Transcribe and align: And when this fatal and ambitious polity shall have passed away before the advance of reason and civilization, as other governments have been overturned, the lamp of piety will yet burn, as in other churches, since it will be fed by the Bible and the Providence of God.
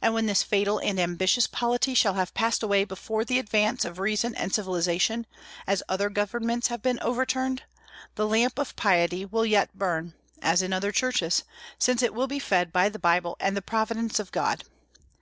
And 0.00 0.14
when 0.14 0.24
this 0.24 0.42
fatal 0.42 0.78
and 0.78 0.98
ambitious 0.98 1.46
polity 1.46 1.92
shall 1.92 2.14
have 2.14 2.32
passed 2.32 2.62
away 2.62 2.84
before 2.84 3.26
the 3.26 3.38
advance 3.38 3.84
of 3.84 3.98
reason 3.98 4.34
and 4.36 4.54
civilization, 4.54 5.26
as 5.66 5.82
other 5.86 6.08
governments 6.08 6.68
have 6.68 6.80
been 6.80 6.98
overturned, 7.00 7.64
the 8.14 8.26
lamp 8.26 8.58
of 8.58 8.74
piety 8.74 9.26
will 9.26 9.44
yet 9.44 9.74
burn, 9.76 10.14
as 10.40 10.62
in 10.62 10.72
other 10.72 10.92
churches, 10.92 11.44
since 11.78 12.02
it 12.02 12.14
will 12.14 12.26
be 12.26 12.38
fed 12.38 12.72
by 12.72 12.88
the 12.88 12.98
Bible 12.98 13.36
and 13.38 13.54
the 13.54 13.60
Providence 13.60 14.18
of 14.18 14.32
God. 14.32 14.64